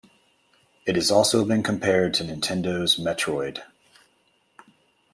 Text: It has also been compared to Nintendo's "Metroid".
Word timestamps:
It 0.87 0.95
has 0.95 1.11
also 1.11 1.45
been 1.45 1.61
compared 1.61 2.15
to 2.15 2.23
Nintendo's 2.23 2.95
"Metroid". 2.97 3.61